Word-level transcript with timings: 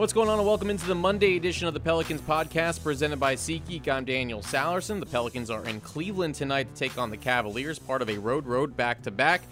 What's 0.00 0.14
going 0.14 0.30
on, 0.30 0.38
and 0.38 0.48
welcome 0.48 0.70
into 0.70 0.86
the 0.86 0.94
Monday 0.94 1.36
edition 1.36 1.68
of 1.68 1.74
the 1.74 1.78
Pelicans 1.78 2.22
podcast 2.22 2.82
presented 2.82 3.20
by 3.20 3.34
SeatGeek. 3.34 3.86
I'm 3.86 4.06
Daniel 4.06 4.40
Sallerson. 4.40 4.98
The 4.98 5.04
Pelicans 5.04 5.50
are 5.50 5.62
in 5.66 5.82
Cleveland 5.82 6.36
tonight 6.36 6.74
to 6.74 6.74
take 6.74 6.96
on 6.96 7.10
the 7.10 7.18
Cavaliers, 7.18 7.78
part 7.78 8.00
of 8.00 8.08
a 8.08 8.16
road 8.16 8.46
road 8.46 8.74
back 8.78 9.02
to 9.02 9.10
back. 9.10 9.42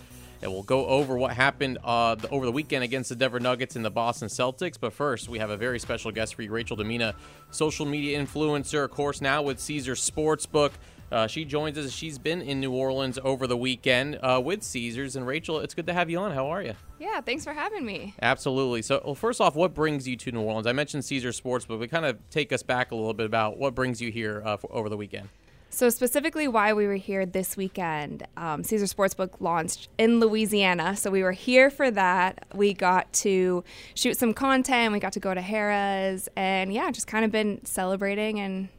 And 0.41 0.51
we'll 0.51 0.63
go 0.63 0.87
over 0.87 1.19
what 1.19 1.33
happened 1.33 1.77
uh, 1.85 2.15
the, 2.15 2.31
over 2.31 2.47
the 2.47 2.51
weekend 2.51 2.83
against 2.83 3.11
the 3.11 3.15
Denver 3.15 3.41
Nuggets 3.41 3.77
and 3.77 3.85
the 3.85 3.91
Boston 3.91 4.29
Celtics. 4.29 4.79
But 4.81 4.95
first, 4.95 5.29
we 5.29 5.39
have 5.39 5.51
a 5.51 5.57
very 5.59 5.79
special 5.79 6.13
guest 6.13 6.35
for 6.35 6.41
you, 6.41 6.51
Rachel 6.51 6.79
Demita, 6.79 7.13
social 7.51 7.85
media 7.85 8.19
influencer, 8.19 8.83
of 8.85 8.91
course, 8.91 9.21
now 9.21 9.43
with 9.43 9.61
Caesar 9.61 9.97
Sportsbook. 9.97 10.71
Uh, 11.11 11.27
she 11.27 11.45
joins 11.45 11.79
us. 11.79 11.91
She's 11.91 12.19
been 12.19 12.43
in 12.43 12.61
New 12.61 12.73
Orleans 12.73 13.19
over 13.25 13.47
the 13.47 13.57
weekend 13.57 14.19
uh, 14.23 14.41
with 14.45 14.63
Caesars. 14.63 15.17
And 15.17 15.27
Rachel, 15.27 15.61
it's 15.61 15.75
good 15.75 15.87
to 15.87 15.95
have 15.95 16.11
you 16.11 16.19
on. 16.19 16.33
How 16.33 16.49
are 16.49 16.63
you? 16.63 16.75
Yeah, 16.99 17.21
thanks 17.21 17.45
for 17.45 17.53
having 17.53 17.85
me. 17.85 18.15
Absolutely. 18.21 18.83
So, 18.83 19.01
well, 19.05 19.15
first 19.15 19.41
off, 19.41 19.55
what 19.55 19.75
brings 19.75 20.07
you 20.07 20.17
to 20.17 20.33
New 20.33 20.41
Orleans? 20.41 20.67
I 20.67 20.73
mentioned 20.73 21.05
Caesars 21.05 21.37
Sports, 21.37 21.65
but 21.65 21.79
we 21.79 21.89
kind 21.89 22.05
of 22.05 22.19
take 22.31 22.53
us 22.53 22.63
back 22.63 22.91
a 22.91 22.95
little 22.95 23.15
bit 23.15 23.27
about 23.27 23.57
what 23.57 23.75
brings 23.75 24.01
you 24.01 24.11
here 24.11 24.43
uh, 24.45 24.57
for, 24.57 24.73
over 24.73 24.89
the 24.89 24.97
weekend. 24.97 25.29
So, 25.71 25.91
specifically, 25.91 26.49
why 26.49 26.73
we 26.73 26.87
were 26.87 26.97
here 26.97 27.27
this 27.27 27.57
weekend, 27.57 28.27
um, 28.39 28.65
Caesar 28.65 28.87
Sportsbook 28.87 29.35
launched 29.39 29.89
in 29.99 30.19
Louisiana. 30.19 30.97
So, 30.97 31.11
we 31.11 31.23
were 31.23 31.33
here 31.33 31.69
for 31.71 31.91
that. 31.91 32.47
We 32.55 32.73
got 32.73 33.13
to 33.15 33.63
shoot 33.95 34.17
some 34.17 34.33
content. 34.33 34.93
We 34.93 34.99
got 34.99 35.13
to 35.13 35.21
go 35.21 35.35
to 35.35 35.43
Harrah's, 35.43 36.29
and 36.37 36.73
yeah, 36.73 36.91
just 36.91 37.07
kind 37.07 37.25
of 37.25 37.31
been 37.31 37.65
celebrating 37.65 38.41
and 38.41 38.71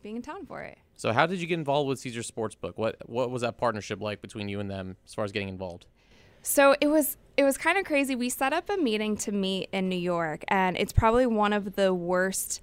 being 0.00 0.16
in 0.16 0.22
town 0.22 0.46
for 0.46 0.62
it. 0.62 0.78
So, 0.98 1.12
how 1.12 1.26
did 1.26 1.40
you 1.40 1.46
get 1.46 1.60
involved 1.60 1.88
with 1.88 2.00
Caesar 2.00 2.22
Sportsbook? 2.22 2.72
What 2.74 2.96
what 3.08 3.30
was 3.30 3.42
that 3.42 3.56
partnership 3.56 4.02
like 4.02 4.20
between 4.20 4.48
you 4.48 4.58
and 4.58 4.68
them 4.68 4.96
as 5.06 5.14
far 5.14 5.24
as 5.24 5.30
getting 5.30 5.48
involved? 5.48 5.86
So 6.42 6.74
it 6.80 6.88
was 6.88 7.16
it 7.36 7.44
was 7.44 7.56
kind 7.56 7.78
of 7.78 7.84
crazy. 7.84 8.16
We 8.16 8.28
set 8.28 8.52
up 8.52 8.68
a 8.68 8.76
meeting 8.76 9.16
to 9.18 9.30
meet 9.30 9.68
in 9.72 9.88
New 9.88 9.96
York, 9.96 10.42
and 10.48 10.76
it's 10.76 10.92
probably 10.92 11.24
one 11.24 11.52
of 11.52 11.76
the 11.76 11.94
worst 11.94 12.60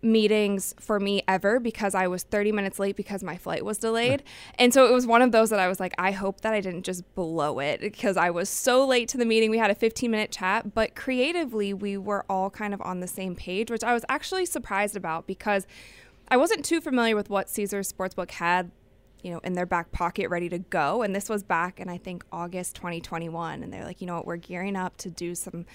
meetings 0.00 0.74
for 0.80 0.98
me 0.98 1.22
ever 1.28 1.60
because 1.60 1.94
I 1.94 2.08
was 2.08 2.22
30 2.24 2.52
minutes 2.52 2.78
late 2.78 2.96
because 2.96 3.22
my 3.22 3.36
flight 3.36 3.64
was 3.64 3.76
delayed. 3.78 4.22
and 4.58 4.72
so 4.72 4.86
it 4.86 4.92
was 4.92 5.06
one 5.06 5.20
of 5.20 5.30
those 5.30 5.50
that 5.50 5.60
I 5.60 5.68
was 5.68 5.78
like, 5.78 5.94
I 5.98 6.10
hope 6.10 6.40
that 6.40 6.54
I 6.54 6.60
didn't 6.60 6.82
just 6.82 7.14
blow 7.14 7.60
it 7.60 7.80
because 7.80 8.16
I 8.16 8.30
was 8.30 8.48
so 8.48 8.84
late 8.84 9.08
to 9.10 9.18
the 9.18 9.26
meeting. 9.26 9.50
We 9.50 9.58
had 9.58 9.70
a 9.70 9.76
15 9.76 10.10
minute 10.10 10.32
chat, 10.32 10.74
but 10.74 10.96
creatively, 10.96 11.74
we 11.74 11.98
were 11.98 12.24
all 12.30 12.48
kind 12.48 12.72
of 12.72 12.80
on 12.80 13.00
the 13.00 13.06
same 13.06 13.36
page, 13.36 13.70
which 13.70 13.84
I 13.84 13.92
was 13.92 14.06
actually 14.08 14.46
surprised 14.46 14.96
about 14.96 15.26
because 15.26 15.66
I 16.32 16.38
wasn't 16.38 16.64
too 16.64 16.80
familiar 16.80 17.14
with 17.14 17.28
what 17.28 17.50
Caesars 17.50 17.92
Sportsbook 17.92 18.30
had 18.30 18.70
you 19.22 19.30
know, 19.30 19.38
in 19.44 19.52
their 19.52 19.66
back 19.66 19.92
pocket 19.92 20.30
ready 20.30 20.48
to 20.48 20.58
go. 20.58 21.02
And 21.02 21.14
this 21.14 21.28
was 21.28 21.42
back 21.42 21.78
in, 21.78 21.90
I 21.90 21.98
think, 21.98 22.24
August 22.32 22.74
2021. 22.76 23.62
And 23.62 23.70
they're 23.70 23.84
like, 23.84 24.00
you 24.00 24.06
know 24.06 24.16
what, 24.16 24.26
we're 24.26 24.36
gearing 24.36 24.74
up 24.74 24.96
to 24.96 25.10
do 25.10 25.34
some 25.34 25.66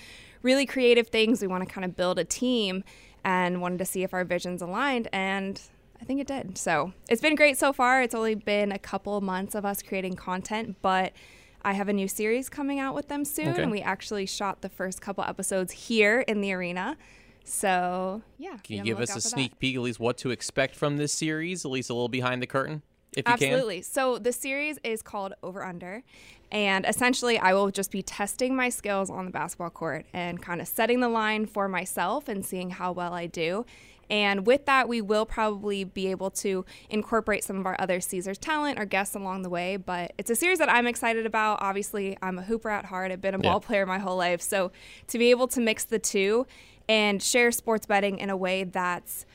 really 0.42 0.66
creative 0.66 1.10
things. 1.10 1.42
We 1.42 1.48
want 1.48 1.66
to 1.66 1.72
kind 1.72 1.86
of 1.86 1.96
build 1.96 2.18
a 2.18 2.26
team 2.26 2.84
and 3.24 3.62
wanted 3.62 3.78
to 3.78 3.86
see 3.86 4.02
if 4.02 4.16
our 4.16 4.26
visions 4.26 4.64
aligned. 4.64 5.08
And 5.14 5.62
I 6.02 6.06
think 6.06 6.20
it 6.20 6.28
did. 6.28 6.58
So 6.58 6.92
it's 7.08 7.22
been 7.22 7.36
great 7.36 7.58
so 7.58 7.72
far. 7.72 8.02
It's 8.02 8.16
only 8.16 8.34
been 8.34 8.72
a 8.72 8.80
couple 8.80 9.22
months 9.22 9.54
of 9.54 9.64
us 9.64 9.84
creating 9.84 10.16
content, 10.16 10.76
but 10.82 11.14
I 11.62 11.74
have 11.74 11.88
a 11.88 11.94
new 11.94 12.08
series 12.08 12.50
coming 12.50 12.80
out 12.80 12.96
with 12.96 13.10
them 13.10 13.26
soon. 13.26 13.50
Okay. 13.50 13.62
And 13.62 13.72
we 13.72 13.82
actually 13.82 14.26
shot 14.26 14.62
the 14.62 14.70
first 14.70 15.02
couple 15.02 15.24
episodes 15.24 15.72
here 15.72 16.22
in 16.22 16.42
the 16.42 16.52
arena. 16.52 16.98
So, 17.48 18.22
yeah. 18.38 18.58
Can 18.64 18.78
you 18.78 18.84
give 18.84 19.00
us 19.00 19.12
a 19.12 19.16
that. 19.16 19.22
sneak 19.22 19.58
peek, 19.58 19.76
at 19.76 19.82
least 19.82 20.00
what 20.00 20.18
to 20.20 20.32
expect 20.32 20.76
from 20.76 20.98
this 20.98 21.14
series, 21.14 21.64
at 21.64 21.72
least 21.72 21.90
a 21.90 21.94
little 21.94 22.10
behind 22.10 22.42
the 22.42 22.48
curtain, 22.48 22.82
if 23.14 23.26
you 23.26 23.34
Absolutely. 23.34 23.82
So 23.82 24.18
the 24.18 24.34
series 24.34 24.78
is 24.84 25.02
called 25.02 25.34
Over 25.42 25.64
Under. 25.64 26.04
And 26.52 26.86
essentially, 26.86 27.38
I 27.38 27.54
will 27.54 27.72
just 27.72 27.92
be 27.92 28.02
testing 28.02 28.56
my 28.56 28.70
skills 28.70 29.10
on 29.10 29.26
the 29.26 29.32
basketball 29.32 29.70
court 29.70 30.06
and 30.14 30.42
kind 30.42 30.62
of 30.62 30.68
setting 30.68 31.00
the 31.00 31.10
line 31.10 31.46
for 31.46 31.68
myself 31.68 32.28
and 32.28 32.46
seeing 32.46 32.70
how 32.70 32.92
well 32.92 33.14
I 33.14 33.28
do. 33.28 33.66
And 34.10 34.46
with 34.48 34.66
that, 34.66 34.88
we 34.88 35.02
will 35.02 35.26
probably 35.26 35.84
be 35.84 36.08
able 36.08 36.32
to 36.32 36.66
incorporate 36.90 37.44
some 37.44 37.58
of 37.58 37.66
our 37.66 37.76
other 37.80 38.00
Caesars 38.00 38.38
talent 38.38 38.80
or 38.80 38.86
guests 38.86 39.16
along 39.16 39.42
the 39.42 39.50
way. 39.50 39.78
But 39.78 40.14
it's 40.18 40.30
a 40.30 40.36
series 40.36 40.60
that 40.60 40.70
I'm 40.70 40.88
excited 40.88 41.26
about. 41.26 41.60
Obviously, 41.62 42.18
I'm 42.22 42.40
a 42.40 42.44
hooper 42.44 42.70
at 42.70 42.86
heart. 42.86 43.12
I've 43.12 43.22
been 43.22 43.36
a 43.36 43.40
Yeah. 43.40 43.52
ball 43.52 43.60
player 43.60 43.86
my 43.86 44.00
whole 44.00 44.18
life. 44.18 44.42
So 44.42 44.72
to 45.08 45.18
be 45.18 45.30
able 45.32 45.48
to 45.50 45.60
mix 45.60 45.84
the 45.84 46.00
two 46.00 46.48
and 46.90 47.22
share 47.22 47.52
sports 47.52 47.86
betting 47.86 48.18
in 48.20 48.30
a 48.30 48.38
way 48.38 48.64
that's 48.64 49.26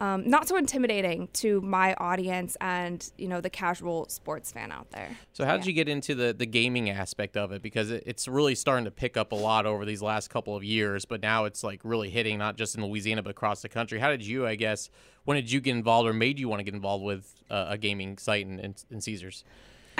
um, 0.00 0.28
not 0.28 0.48
so 0.48 0.56
intimidating 0.56 1.28
to 1.34 1.60
my 1.60 1.94
audience 1.94 2.56
and 2.60 3.12
you 3.18 3.28
know 3.28 3.40
the 3.40 3.50
casual 3.50 4.08
sports 4.08 4.50
fan 4.50 4.72
out 4.72 4.90
there. 4.90 5.10
So 5.32 5.44
how 5.44 5.56
did 5.56 5.66
Yeah. 5.66 5.68
you 5.68 5.74
get 5.74 5.88
into 5.88 6.14
the 6.14 6.32
the 6.32 6.46
gaming 6.46 6.88
aspect 6.90 7.36
of 7.36 7.52
it? 7.52 7.60
Because 7.62 7.90
it, 7.90 8.02
it's 8.06 8.26
really 8.26 8.54
starting 8.54 8.86
to 8.86 8.90
pick 8.90 9.16
up 9.16 9.32
a 9.32 9.36
lot 9.36 9.66
over 9.66 9.84
these 9.84 10.02
last 10.02 10.30
couple 10.30 10.56
of 10.56 10.64
years, 10.64 11.04
but 11.04 11.20
now 11.20 11.44
it's 11.44 11.62
like 11.62 11.80
really 11.84 12.10
hitting 12.10 12.38
not 12.38 12.56
just 12.56 12.74
in 12.76 12.84
Louisiana 12.84 13.22
but 13.22 13.30
across 13.30 13.62
the 13.62 13.68
country. 13.68 13.98
How 13.98 14.08
did 14.10 14.22
you, 14.26 14.46
I 14.46 14.54
guess, 14.54 14.88
when 15.24 15.36
did 15.36 15.52
you 15.52 15.60
get 15.60 15.72
involved 15.76 16.08
or 16.08 16.12
made 16.12 16.38
you 16.38 16.48
want 16.48 16.60
to 16.60 16.64
get 16.64 16.74
involved 16.74 17.04
with 17.04 17.34
uh, 17.50 17.66
a 17.68 17.78
gaming 17.78 18.16
site 18.18 18.46
in, 18.46 18.58
in, 18.58 18.74
in 18.90 19.00
Caesars? 19.00 19.44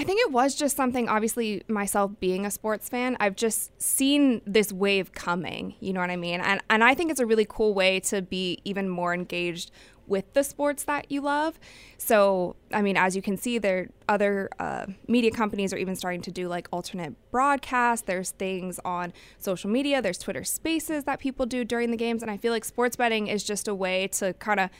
I 0.00 0.04
think 0.04 0.18
it 0.18 0.32
was 0.32 0.54
just 0.54 0.78
something, 0.78 1.10
obviously, 1.10 1.62
myself 1.68 2.12
being 2.20 2.46
a 2.46 2.50
sports 2.50 2.88
fan, 2.88 3.18
I've 3.20 3.36
just 3.36 3.70
seen 3.82 4.40
this 4.46 4.72
wave 4.72 5.12
coming. 5.12 5.74
You 5.78 5.92
know 5.92 6.00
what 6.00 6.08
I 6.08 6.16
mean? 6.16 6.40
And, 6.40 6.62
and 6.70 6.82
I 6.82 6.94
think 6.94 7.10
it's 7.10 7.20
a 7.20 7.26
really 7.26 7.44
cool 7.46 7.74
way 7.74 8.00
to 8.00 8.22
be 8.22 8.60
even 8.64 8.88
more 8.88 9.12
engaged 9.12 9.70
with 10.06 10.32
the 10.32 10.42
sports 10.42 10.84
that 10.84 11.12
you 11.12 11.20
love. 11.20 11.60
So, 11.98 12.56
I 12.72 12.80
mean, 12.80 12.96
as 12.96 13.14
you 13.14 13.20
can 13.20 13.36
see, 13.36 13.58
there 13.58 13.90
other 14.08 14.48
uh, 14.58 14.86
media 15.06 15.32
companies 15.32 15.70
are 15.74 15.76
even 15.76 15.94
starting 15.94 16.22
to 16.22 16.30
do 16.30 16.48
like 16.48 16.66
alternate 16.72 17.14
broadcasts. 17.30 18.06
There's 18.06 18.30
things 18.30 18.80
on 18.86 19.12
social 19.38 19.68
media, 19.68 20.00
there's 20.00 20.18
Twitter 20.18 20.44
spaces 20.44 21.04
that 21.04 21.20
people 21.20 21.44
do 21.44 21.62
during 21.62 21.90
the 21.90 21.98
games. 21.98 22.22
And 22.22 22.30
I 22.30 22.38
feel 22.38 22.52
like 22.52 22.64
sports 22.64 22.96
betting 22.96 23.26
is 23.26 23.44
just 23.44 23.68
a 23.68 23.74
way 23.74 24.08
to 24.12 24.32
kind 24.32 24.60
of 24.60 24.70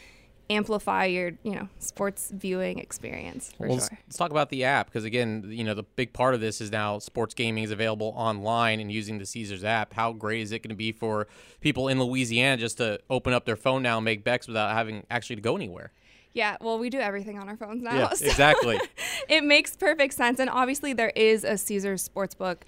amplify 0.50 1.04
your, 1.06 1.32
you 1.44 1.52
know, 1.54 1.68
sports 1.78 2.32
viewing 2.34 2.78
experience 2.78 3.52
for 3.56 3.68
Well, 3.68 3.78
sure. 3.78 3.88
let's, 3.90 3.90
let's 4.06 4.16
talk 4.16 4.30
about 4.32 4.50
the 4.50 4.64
app 4.64 4.86
because 4.86 5.04
again, 5.04 5.46
you 5.48 5.64
know, 5.64 5.74
the 5.74 5.84
big 5.84 6.12
part 6.12 6.34
of 6.34 6.40
this 6.40 6.60
is 6.60 6.70
now 6.70 6.98
sports 6.98 7.32
gaming 7.34 7.62
is 7.64 7.70
available 7.70 8.12
online 8.16 8.80
and 8.80 8.90
using 8.90 9.18
the 9.18 9.26
Caesars 9.26 9.62
app. 9.64 9.94
How 9.94 10.12
great 10.12 10.42
is 10.42 10.52
it 10.52 10.58
going 10.62 10.70
to 10.70 10.76
be 10.76 10.92
for 10.92 11.28
people 11.60 11.88
in 11.88 12.00
Louisiana 12.00 12.56
just 12.56 12.78
to 12.78 12.98
open 13.08 13.32
up 13.32 13.44
their 13.44 13.56
phone 13.56 13.82
now 13.82 13.98
and 13.98 14.04
make 14.04 14.24
bets 14.24 14.48
without 14.48 14.72
having 14.72 15.06
actually 15.10 15.36
to 15.36 15.42
go 15.42 15.54
anywhere? 15.54 15.92
Yeah, 16.32 16.56
well, 16.60 16.78
we 16.78 16.90
do 16.90 16.98
everything 17.00 17.38
on 17.38 17.48
our 17.48 17.56
phones 17.56 17.82
now. 17.82 17.94
Yeah, 17.94 18.08
so 18.14 18.26
exactly. 18.26 18.80
it 19.28 19.42
makes 19.42 19.76
perfect 19.76 20.14
sense. 20.14 20.38
And 20.38 20.48
obviously, 20.48 20.92
there 20.92 21.12
is 21.16 21.42
a 21.44 21.58
Caesars 21.58 22.08
Sportsbook 22.08 22.58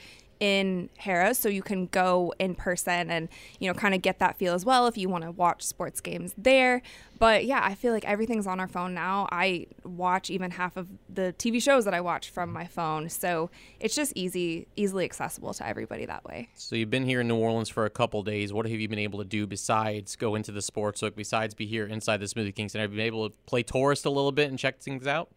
in 0.43 0.89
Harrah's, 1.01 1.39
so 1.39 1.49
you 1.49 1.63
can 1.63 1.87
go 1.87 2.35
in 2.41 2.57
person 2.57 3.13
and 3.13 3.29
you 3.61 3.69
know 3.69 3.75
kind 3.75 3.95
of 3.95 4.03
get 4.03 4.19
that 4.19 4.35
feel 4.37 4.55
as 4.55 4.65
well 4.65 4.89
if 4.89 4.99
you 4.99 5.09
want 5.09 5.23
to 5.23 5.31
watch 5.31 5.63
sports 5.63 6.01
games 6.01 6.35
there. 6.37 6.83
But 7.21 7.45
yeah, 7.45 7.61
I 7.63 7.77
feel 7.77 7.93
like 7.93 8.05
everything's 8.05 8.49
on 8.49 8.59
our 8.59 8.67
phone 8.67 8.93
now. 8.93 9.29
I 9.31 9.69
watch 9.85 10.31
even 10.31 10.51
half 10.51 10.77
of 10.77 10.89
the 11.09 11.33
TV 11.39 11.63
shows 11.63 11.85
that 11.85 11.95
I 11.95 12.01
watch 12.01 12.29
from 12.31 12.53
my 12.53 12.67
phone, 12.67 13.09
so 13.09 13.51
it's 13.79 13.95
just 13.95 14.13
easy, 14.17 14.67
easily 14.75 15.05
accessible 15.05 15.55
to 15.55 15.65
everybody 15.65 16.07
that 16.07 16.25
way. 16.25 16.49
So 16.57 16.75
you've 16.75 16.91
been 16.91 17.05
here 17.07 17.21
in 17.21 17.29
New 17.29 17.37
Orleans 17.37 17.69
for 17.69 17.85
a 17.85 17.91
couple 17.91 18.25
days. 18.25 18.53
What 18.53 18.67
have 18.67 18.81
you 18.81 18.89
been 18.89 18.99
able 18.99 19.21
to 19.21 19.25
do 19.25 19.47
besides 19.47 20.17
go 20.17 20.35
into 20.35 20.51
the 20.51 20.61
sports 20.63 21.03
book? 21.03 21.15
Besides 21.15 21.55
be 21.55 21.67
here 21.67 21.87
inside 21.87 22.17
the 22.17 22.27
Smoothie 22.27 22.53
King 22.53 22.69
Center, 22.69 22.83
have 22.83 22.91
you 22.91 22.97
been 22.97 23.07
able 23.07 23.31
to 23.31 23.37
play 23.47 23.63
tourist 23.63 24.05
a 24.07 24.11
little 24.11 24.33
bit 24.33 24.51
and 24.51 24.59
check 24.59 24.81
things 24.81 25.07
out? 25.07 25.29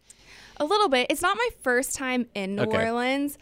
A 0.57 0.65
little 0.65 0.89
bit. 0.89 1.05
It's 1.11 1.21
not 1.21 1.37
my 1.37 1.49
first 1.61 1.93
time 1.95 2.25
in 2.33 2.55
New 2.55 2.63
Okay. 2.63 2.85
Orleans, 2.85 3.37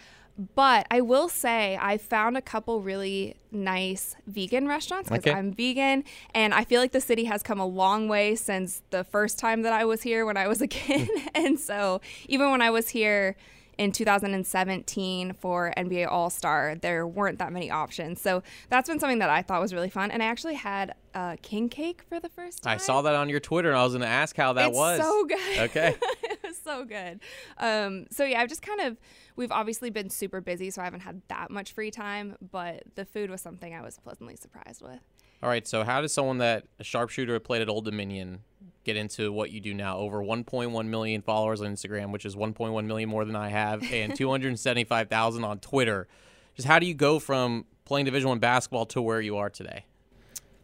but 0.56 0.88
I 0.90 1.02
will 1.02 1.30
say 1.30 1.78
I 1.80 1.98
found 1.98 2.38
a 2.38 2.42
couple 2.42 2.82
really 2.82 3.36
nice 3.52 4.16
vegan 4.26 4.68
restaurants 4.68 5.10
because 5.10 5.24
Okay. 5.28 5.32
I'm 5.38 5.54
vegan, 5.54 6.04
and 6.34 6.54
I 6.54 6.64
feel 6.64 6.82
like 6.82 6.92
the 6.92 7.02
city 7.02 7.26
has 7.26 7.44
come 7.44 7.60
a 7.60 7.66
long 7.68 8.08
way 8.08 8.36
since 8.36 8.82
the 8.90 9.04
first 9.04 9.38
time 9.38 9.62
that 9.62 9.74
I 9.74 9.86
was 9.86 10.02
here 10.02 10.26
when 10.26 10.38
I 10.38 10.48
was 10.48 10.62
a 10.62 10.68
kid. 10.80 11.08
and 11.36 11.60
so 11.60 12.02
even 12.28 12.50
when 12.52 12.62
I 12.62 12.70
was 12.72 12.90
here 12.90 13.36
in 13.78 13.92
2017 13.92 15.34
for 15.34 15.74
NBA 15.78 16.08
All 16.10 16.30
Star, 16.30 16.75
there 16.75 17.08
weren't 17.08 17.40
that 17.40 17.52
many 17.52 17.72
options. 17.72 18.22
So 18.22 18.44
that's 18.70 18.90
been 18.90 19.00
something 19.00 19.20
that 19.20 19.30
I 19.30 19.42
thought 19.42 19.62
was 19.62 19.74
really 19.74 19.90
fun. 19.90 20.12
And 20.12 20.22
I 20.22 20.28
actually 20.28 20.56
had 20.56 20.96
uh, 21.14 21.36
king 21.42 21.70
cake 21.70 22.04
for 22.08 22.20
the 22.20 22.30
first 22.30 22.64
time. 22.64 22.74
I 22.74 22.78
saw 22.78 23.02
that 23.04 23.16
on 23.16 23.30
your 23.30 23.40
Twitter, 23.40 23.70
and 23.70 23.78
I 23.78 23.84
was 23.84 23.94
going 23.94 24.02
to 24.02 24.08
ask 24.08 24.36
how 24.36 24.54
that 24.54 24.70
it's 24.70 24.78
was. 24.78 25.00
so 25.00 25.25
good. 25.25 25.40
Okay. 25.64 25.96
it 26.24 26.40
was 26.44 26.58
so 26.58 26.84
good. 26.86 27.20
Um, 27.58 28.06
so 28.12 28.24
yeah, 28.25 28.42
I've 28.42 28.50
just 28.50 28.62
kind 28.62 28.81
of 28.81 28.98
we've 29.36 29.52
obviously 29.52 29.90
been 29.90 30.10
super 30.10 30.42
busy, 30.42 30.70
so 30.70 30.81
I 30.81 30.86
haven't 30.86 31.02
had 31.02 31.22
that 31.30 31.52
much 31.52 31.74
free 31.74 31.92
time. 31.92 32.36
But 32.52 32.84
the 32.96 33.06
food 33.06 33.30
was 33.30 33.42
something 33.42 33.74
I 33.74 33.81
was 33.81 33.98
pleasantly 34.00 34.36
surprised 34.36 34.81
with. 34.81 35.00
All 35.44 35.50
right. 35.50 35.68
So 35.68 35.84
how 35.84 36.00
does 36.00 36.13
someone 36.13 36.38
that 36.38 36.63
a 36.80 36.86
sharpshooter 36.86 37.38
played 37.42 37.62
at 37.62 37.68
Old 37.68 37.84
Dominion 37.84 38.40
get 38.86 38.95
into 38.95 39.30
what 39.30 39.51
you 39.51 39.60
do 39.60 39.74
now? 39.74 39.98
Over 39.98 40.24
1.1 40.24 40.88
million 40.88 41.22
followers 41.22 41.60
on 41.60 41.68
Instagram, 41.68 42.12
which 42.12 42.25
is 42.25 42.38
1.1 42.38 42.86
million 42.86 43.10
more 43.10 43.25
than 43.25 43.36
I 43.36 43.50
have, 43.50 43.84
and 43.92 44.16
275,000 44.18 45.44
on 45.44 45.60
Twitter. 45.60 46.07
Just 46.56 46.66
how 46.66 46.80
do 46.80 46.86
you 46.86 46.94
go 46.94 47.19
from 47.19 47.66
playing 47.84 48.06
Division 48.06 48.30
One 48.30 48.40
basketball 48.40 48.86
to 48.88 49.01
where 49.01 49.19
you 49.19 49.36
are 49.36 49.50
today? 49.50 49.86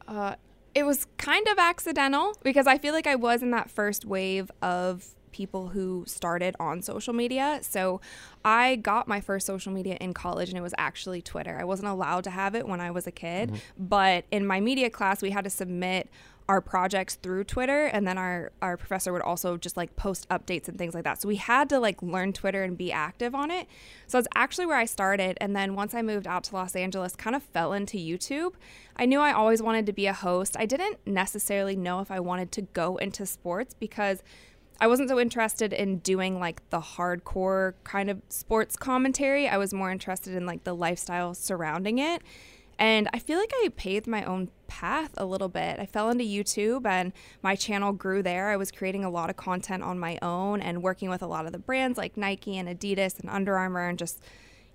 Uh, 0.07 0.35
it 0.73 0.83
was 0.83 1.07
kind 1.17 1.45
of 1.49 1.59
accidental 1.59 2.37
because 2.41 2.65
I 2.65 2.77
feel 2.77 2.93
like 2.93 3.05
I 3.05 3.15
was 3.15 3.43
in 3.43 3.51
that 3.51 3.69
first 3.69 4.05
wave 4.05 4.49
of 4.61 5.13
people 5.31 5.69
who 5.69 6.03
started 6.07 6.55
on 6.59 6.81
social 6.81 7.13
media. 7.13 7.59
So 7.61 8.01
I 8.43 8.77
got 8.77 9.07
my 9.07 9.21
first 9.21 9.45
social 9.45 9.71
media 9.71 9.97
in 9.99 10.13
college 10.13 10.49
and 10.49 10.57
it 10.57 10.61
was 10.61 10.73
actually 10.77 11.21
Twitter. 11.21 11.57
I 11.59 11.63
wasn't 11.63 11.89
allowed 11.89 12.23
to 12.25 12.29
have 12.29 12.55
it 12.55 12.67
when 12.67 12.81
I 12.81 12.91
was 12.91 13.07
a 13.07 13.11
kid, 13.11 13.49
mm-hmm. 13.49 13.85
but 13.85 14.25
in 14.31 14.45
my 14.45 14.59
media 14.59 14.89
class 14.89 15.21
we 15.21 15.31
had 15.31 15.43
to 15.43 15.49
submit 15.49 16.09
our 16.49 16.61
projects 16.61 17.13
through 17.13 17.43
Twitter 17.43 17.85
and 17.85 18.07
then 18.07 18.17
our 18.17 18.51
our 18.59 18.75
professor 18.75 19.13
would 19.13 19.21
also 19.21 19.55
just 19.55 19.77
like 19.77 19.95
post 19.95 20.27
updates 20.29 20.67
and 20.67 20.79
things 20.79 20.95
like 20.95 21.03
that. 21.03 21.21
So 21.21 21.27
we 21.27 21.35
had 21.35 21.69
to 21.69 21.79
like 21.79 22.01
learn 22.01 22.33
Twitter 22.33 22.63
and 22.63 22.75
be 22.75 22.91
active 22.91 23.35
on 23.35 23.51
it. 23.51 23.67
So 24.07 24.17
that's 24.17 24.27
actually 24.33 24.65
where 24.65 24.75
I 24.75 24.85
started 24.85 25.37
and 25.39 25.55
then 25.55 25.75
once 25.75 25.93
I 25.93 26.01
moved 26.01 26.25
out 26.25 26.43
to 26.45 26.55
Los 26.55 26.75
Angeles 26.75 27.15
kind 27.15 27.35
of 27.35 27.43
fell 27.43 27.71
into 27.71 27.97
YouTube. 27.97 28.53
I 28.95 29.05
knew 29.05 29.19
I 29.19 29.31
always 29.31 29.61
wanted 29.61 29.85
to 29.85 29.93
be 29.93 30.07
a 30.07 30.13
host. 30.13 30.57
I 30.57 30.65
didn't 30.65 30.97
necessarily 31.05 31.75
know 31.75 31.99
if 31.99 32.09
I 32.09 32.19
wanted 32.19 32.51
to 32.53 32.63
go 32.63 32.97
into 32.97 33.27
sports 33.27 33.75
because 33.79 34.23
I 34.81 34.87
wasn't 34.87 35.09
so 35.09 35.19
interested 35.19 35.73
in 35.73 35.97
doing 35.97 36.39
like 36.39 36.67
the 36.69 36.79
hardcore 36.79 37.73
kind 37.83 38.09
of 38.09 38.21
sports 38.29 38.77
commentary. 38.77 39.47
I 39.47 39.57
was 39.57 39.73
more 39.73 39.91
interested 39.91 40.33
in 40.35 40.45
like 40.45 40.63
the 40.63 40.73
lifestyle 40.73 41.33
surrounding 41.33 41.99
it. 41.99 42.21
And 42.77 43.09
I 43.11 43.19
feel 43.19 43.37
like 43.37 43.51
I 43.55 43.69
paved 43.75 44.07
my 44.07 44.23
own 44.23 44.49
path 44.67 45.11
a 45.17 45.25
little 45.25 45.49
bit. 45.49 45.79
I 45.79 45.85
fell 45.85 46.09
into 46.09 46.23
YouTube 46.23 46.85
and 46.87 47.11
my 47.41 47.55
channel 47.55 47.91
grew 47.91 48.23
there. 48.23 48.49
I 48.49 48.55
was 48.55 48.71
creating 48.71 49.03
a 49.03 49.09
lot 49.09 49.29
of 49.29 49.35
content 49.35 49.83
on 49.83 49.99
my 49.99 50.17
own 50.21 50.61
and 50.61 50.81
working 50.81 51.09
with 51.09 51.21
a 51.21 51.27
lot 51.27 51.45
of 51.45 51.51
the 51.51 51.59
brands 51.59 51.97
like 51.97 52.15
Nike 52.15 52.57
and 52.57 52.69
Adidas 52.69 53.19
and 53.19 53.29
Under 53.29 53.57
Armour 53.57 53.85
and 53.89 53.99
just, 53.99 54.23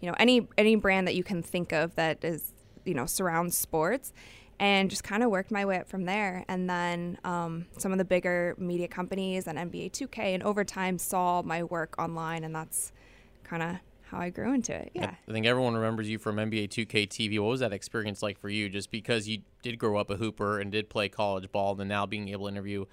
you 0.00 0.08
know, 0.08 0.14
any 0.18 0.46
any 0.58 0.76
brand 0.76 1.08
that 1.08 1.14
you 1.14 1.24
can 1.24 1.42
think 1.42 1.72
of 1.72 1.94
that 1.94 2.22
is, 2.22 2.52
you 2.84 2.92
know, 2.92 3.06
surrounds 3.06 3.56
sports 3.56 4.12
and 4.58 4.90
just 4.90 5.04
kind 5.04 5.22
of 5.22 5.30
worked 5.30 5.50
my 5.50 5.64
way 5.64 5.78
up 5.78 5.88
from 5.88 6.04
there. 6.04 6.44
And 6.48 6.68
then 6.68 7.18
um, 7.24 7.66
some 7.78 7.92
of 7.92 7.98
the 7.98 8.04
bigger 8.04 8.54
media 8.58 8.88
companies 8.88 9.46
and 9.46 9.58
NBA 9.58 9.92
2K 9.92 10.18
and 10.18 10.42
over 10.42 10.64
time 10.64 10.98
saw 10.98 11.42
my 11.42 11.62
work 11.62 11.94
online, 11.98 12.44
and 12.44 12.54
that's 12.54 12.92
kind 13.42 13.62
of 13.62 13.76
how 14.04 14.18
I 14.18 14.30
grew 14.30 14.52
into 14.52 14.74
it. 14.74 14.90
Yeah. 14.94 15.14
I 15.28 15.32
think 15.32 15.46
everyone 15.46 15.74
remembers 15.74 16.08
you 16.08 16.18
from 16.18 16.36
NBA 16.36 16.68
2K 16.68 17.08
TV. 17.08 17.40
What 17.40 17.48
was 17.50 17.60
that 17.60 17.72
experience 17.72 18.22
like 18.22 18.38
for 18.38 18.48
you? 18.48 18.68
Just 18.68 18.90
because 18.90 19.28
you 19.28 19.38
did 19.62 19.78
grow 19.78 19.98
up 19.98 20.10
a 20.10 20.16
hooper 20.16 20.60
and 20.60 20.70
did 20.70 20.88
play 20.88 21.08
college 21.08 21.50
ball, 21.50 21.72
and 21.72 21.80
then 21.80 21.88
now 21.88 22.06
being 22.06 22.28
able 22.28 22.46
to 22.46 22.52
interview 22.52 22.84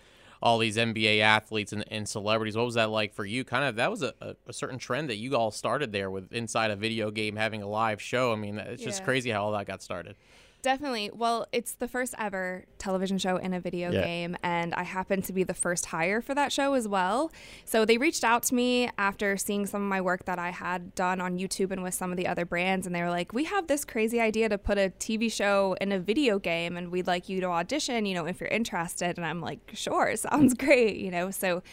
all 0.42 0.58
these 0.58 0.76
NBA 0.76 1.20
athletes 1.22 1.72
and, 1.72 1.86
and 1.90 2.10
celebrities. 2.10 2.58
What 2.58 2.66
was 2.66 2.74
that 2.76 2.90
like 2.90 3.14
for 3.14 3.26
you? 3.26 3.44
Kind 3.44 3.64
of 3.66 3.76
that 3.76 3.92
was 3.92 4.02
a, 4.02 4.14
a, 4.48 4.54
certain 4.54 4.80
trend 4.80 5.10
that 5.10 5.18
you 5.18 5.36
all 5.36 5.52
started 5.52 5.92
there 5.92 6.10
with 6.10 6.34
inside 6.34 6.72
a 6.72 6.76
video 6.76 7.12
game 7.12 7.36
having 7.36 7.62
a 7.62 7.68
live 7.68 8.02
show. 8.02 8.34
I 8.34 8.36
mean, 8.36 8.58
it's 8.58 8.84
just 8.84 9.02
Yeah. 9.02 9.06
crazy 9.06 9.30
how 9.30 9.44
all 9.44 9.52
that 9.52 9.68
got 9.68 9.84
started. 9.84 10.16
Definitely. 10.62 11.10
Well, 11.14 11.48
it's 11.52 11.74
the 11.74 11.88
first 11.88 12.14
ever 12.20 12.66
television 12.78 13.18
show 13.18 13.38
in 13.38 13.54
a 13.54 13.60
video 13.60 13.92
Yeah. 13.92 14.04
game, 14.04 14.38
and 14.44 14.74
I 14.76 14.84
happened 14.84 15.24
to 15.26 15.34
be 15.34 15.44
the 15.44 15.56
first 15.56 15.88
hire 15.88 16.22
for 16.22 16.36
that 16.36 16.52
show 16.52 16.74
as 16.74 16.88
well. 16.88 17.32
So 17.66 17.84
they 17.84 17.98
reached 17.98 18.24
out 18.24 18.44
to 18.44 18.56
me 18.56 18.90
after 18.98 19.38
seeing 19.38 19.66
some 19.66 19.82
of 19.82 19.88
my 19.90 20.02
work 20.02 20.26
that 20.26 20.38
I 20.38 20.52
had 20.52 20.94
done 20.94 21.20
on 21.20 21.40
YouTube 21.40 21.72
and 21.72 21.82
with 21.82 21.96
some 21.96 22.12
of 22.12 22.18
the 22.18 22.28
other 22.28 22.46
brands, 22.46 22.86
and 22.86 22.96
they 22.96 23.02
were 23.02 23.10
like, 23.10 23.34
"We 23.34 23.46
have 23.46 23.66
this 23.68 23.84
crazy 23.84 24.20
idea 24.22 24.50
to 24.50 24.58
put 24.60 24.78
a 24.78 24.92
TV 25.00 25.30
show 25.30 25.76
in 25.82 25.92
a 25.92 26.00
video 26.00 26.38
game, 26.38 26.78
and 26.78 26.92
we'd 26.92 27.08
like 27.08 27.28
you 27.28 27.42
to 27.42 27.48
audition. 27.48 28.06
You 28.06 28.14
know, 28.14 28.26
if 28.26 28.40
you're 28.40 28.50
interested." 28.50 29.18
And 29.18 29.26
I'm 29.26 29.42
like, 29.42 29.60
"Sure, 29.74 30.16
sounds 30.16 30.54
great." 30.54 30.98
You 30.98 31.10
know, 31.10 31.32
so 31.32 31.64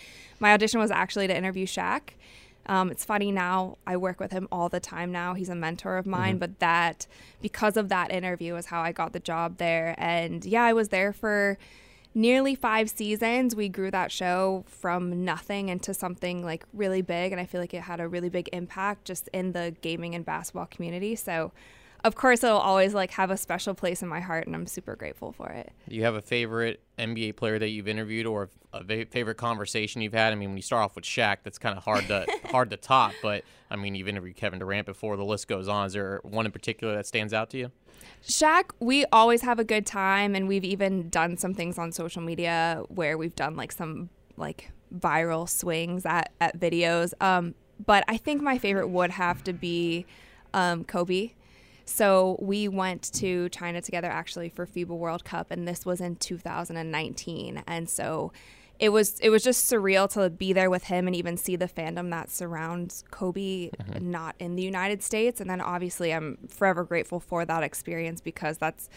my 0.40 0.52
audition 0.52 0.80
was 0.80 0.90
actually 0.90 1.26
to 1.26 1.36
interview 1.36 1.66
Shaq. 1.66 2.10
Um, 2.68 2.90
it's 2.90 3.04
funny 3.04 3.32
now, 3.32 3.78
I 3.86 3.96
work 3.96 4.20
with 4.20 4.30
him 4.30 4.46
all 4.52 4.68
the 4.68 4.80
time 4.80 5.10
now. 5.10 5.32
He's 5.32 5.48
a 5.48 5.54
mentor 5.54 5.96
of 5.96 6.06
mine, 6.06 6.36
but 6.36 6.58
that, 6.58 7.06
because 7.40 7.78
of 7.78 7.88
that 7.88 8.12
interview, 8.12 8.56
is 8.56 8.66
how 8.66 8.82
I 8.82 8.92
got 8.92 9.14
the 9.14 9.20
job 9.20 9.56
there. 9.56 9.94
And 9.96 10.44
yeah, 10.44 10.64
I 10.64 10.74
was 10.74 10.90
there 10.90 11.14
for 11.14 11.56
nearly 12.14 12.54
five 12.54 12.90
seasons. 12.90 13.56
We 13.56 13.70
grew 13.70 13.90
that 13.90 14.12
show 14.12 14.64
from 14.68 15.24
nothing 15.24 15.70
into 15.70 15.94
something 15.94 16.44
like 16.44 16.66
really 16.74 17.00
big. 17.00 17.32
And 17.32 17.40
I 17.40 17.46
feel 17.46 17.60
like 17.60 17.72
it 17.72 17.82
had 17.82 18.00
a 18.00 18.08
really 18.08 18.28
big 18.28 18.50
impact 18.52 19.06
just 19.06 19.28
in 19.32 19.52
the 19.52 19.74
gaming 19.80 20.14
and 20.14 20.26
basketball 20.26 20.66
community. 20.66 21.16
So, 21.16 21.52
of 22.04 22.14
course, 22.14 22.44
it'll 22.44 22.58
always 22.58 22.94
like 22.94 23.10
have 23.12 23.30
a 23.30 23.36
special 23.36 23.74
place 23.74 24.02
in 24.02 24.08
my 24.08 24.20
heart, 24.20 24.46
and 24.46 24.54
I'm 24.54 24.66
super 24.66 24.96
grateful 24.96 25.32
for 25.32 25.48
it. 25.48 25.72
Do 25.88 25.96
you 25.96 26.04
have 26.04 26.14
a 26.14 26.22
favorite 26.22 26.80
NBA 26.98 27.36
player 27.36 27.58
that 27.58 27.68
you've 27.68 27.88
interviewed, 27.88 28.26
or 28.26 28.50
a 28.72 29.04
favorite 29.06 29.36
conversation 29.36 30.00
you've 30.00 30.12
had? 30.12 30.32
I 30.32 30.36
mean, 30.36 30.50
when 30.50 30.56
you 30.56 30.62
start 30.62 30.84
off 30.84 30.94
with 30.94 31.04
Shaq, 31.04 31.38
that's 31.42 31.58
kind 31.58 31.76
of 31.76 31.84
hard 31.84 32.06
to 32.08 32.26
hard 32.50 32.70
to 32.70 32.76
top. 32.76 33.12
But 33.22 33.44
I 33.70 33.76
mean, 33.76 33.94
you've 33.94 34.08
interviewed 34.08 34.36
Kevin 34.36 34.58
Durant 34.58 34.86
before. 34.86 35.16
The 35.16 35.24
list 35.24 35.48
goes 35.48 35.68
on. 35.68 35.86
Is 35.86 35.94
there 35.94 36.20
one 36.22 36.46
in 36.46 36.52
particular 36.52 36.94
that 36.94 37.06
stands 37.06 37.32
out 37.32 37.50
to 37.50 37.58
you? 37.58 37.72
Shaq, 38.22 38.70
we 38.80 39.04
always 39.06 39.42
have 39.42 39.58
a 39.58 39.64
good 39.64 39.86
time, 39.86 40.34
and 40.34 40.46
we've 40.46 40.64
even 40.64 41.08
done 41.08 41.36
some 41.36 41.54
things 41.54 41.78
on 41.78 41.92
social 41.92 42.22
media 42.22 42.82
where 42.88 43.18
we've 43.18 43.34
done 43.34 43.56
like 43.56 43.72
some 43.72 44.08
like 44.36 44.70
viral 44.94 45.48
swings 45.48 46.06
at, 46.06 46.32
at 46.40 46.58
videos. 46.58 47.12
Um, 47.20 47.54
but 47.84 48.04
I 48.08 48.16
think 48.16 48.42
my 48.42 48.58
favorite 48.58 48.88
would 48.88 49.10
have 49.10 49.44
to 49.44 49.52
be 49.52 50.06
um, 50.54 50.84
Kobe. 50.84 51.32
So 51.88 52.36
we 52.40 52.68
went 52.68 53.10
to 53.14 53.48
China 53.48 53.80
together 53.80 54.08
actually 54.08 54.50
for 54.50 54.66
FIBA 54.66 54.88
World 54.88 55.24
Cup, 55.24 55.50
and 55.50 55.66
this 55.66 55.86
was 55.86 56.00
in 56.00 56.16
2019. 56.16 57.62
And 57.66 57.88
so 57.88 58.30
it 58.78 58.90
was 58.90 59.18
it 59.20 59.30
was 59.30 59.42
just 59.42 59.70
surreal 59.70 60.08
to 60.10 60.30
be 60.30 60.52
there 60.52 60.70
with 60.70 60.84
him 60.84 61.06
and 61.06 61.16
even 61.16 61.36
see 61.36 61.56
the 61.56 61.66
fandom 61.66 62.10
that 62.10 62.30
surrounds 62.30 63.04
Kobe 63.10 63.70
mm-hmm. 63.70 64.10
not 64.10 64.36
in 64.38 64.54
the 64.54 64.62
United 64.62 65.02
States. 65.02 65.40
And 65.40 65.48
then 65.48 65.60
obviously 65.60 66.12
I'm 66.12 66.38
forever 66.48 66.84
grateful 66.84 67.20
for 67.20 67.44
that 67.44 67.62
experience 67.62 68.20
because 68.20 68.58
that's 68.58 68.90